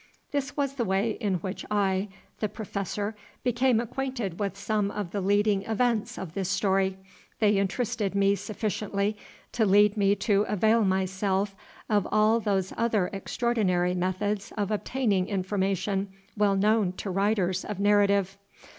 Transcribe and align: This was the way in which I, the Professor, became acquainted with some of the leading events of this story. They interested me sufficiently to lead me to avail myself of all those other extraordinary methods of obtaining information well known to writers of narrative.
This 0.31 0.57
was 0.57 0.73
the 0.73 0.83
way 0.83 1.11
in 1.11 1.35
which 1.41 1.63
I, 1.69 2.07
the 2.39 2.49
Professor, 2.49 3.15
became 3.43 3.79
acquainted 3.79 4.39
with 4.39 4.57
some 4.57 4.89
of 4.89 5.11
the 5.11 5.21
leading 5.21 5.61
events 5.61 6.17
of 6.17 6.33
this 6.33 6.49
story. 6.49 6.97
They 7.37 7.59
interested 7.59 8.15
me 8.15 8.33
sufficiently 8.33 9.15
to 9.51 9.63
lead 9.63 9.97
me 9.97 10.15
to 10.15 10.41
avail 10.47 10.83
myself 10.83 11.55
of 11.87 12.07
all 12.11 12.39
those 12.39 12.73
other 12.75 13.11
extraordinary 13.13 13.93
methods 13.93 14.51
of 14.57 14.71
obtaining 14.71 15.27
information 15.27 16.11
well 16.35 16.55
known 16.55 16.93
to 16.93 17.11
writers 17.11 17.63
of 17.63 17.79
narrative. 17.79 18.39